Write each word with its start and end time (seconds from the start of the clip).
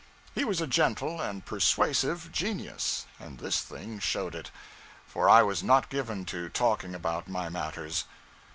He 0.33 0.43
was 0.45 0.59
a 0.59 0.65
gentle 0.65 1.21
and 1.21 1.45
persuasive 1.45 2.31
genius, 2.31 3.05
and 3.19 3.37
this 3.37 3.61
thing 3.61 3.99
showed 3.99 4.33
it; 4.33 4.49
for 5.05 5.29
I 5.29 5.43
was 5.43 5.61
not 5.61 5.89
given 5.91 6.25
to 6.25 6.49
talking 6.49 6.95
about 6.95 7.27
my 7.27 7.49
matters. 7.49 8.05